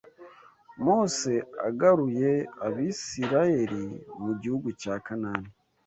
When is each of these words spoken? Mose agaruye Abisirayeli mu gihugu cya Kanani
Mose 0.83 1.33
agaruye 1.67 2.31
Abisirayeli 2.65 3.83
mu 4.23 4.31
gihugu 4.41 4.67
cya 4.81 4.95
Kanani 5.05 5.49